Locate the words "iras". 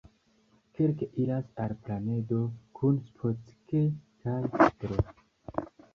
1.23-1.51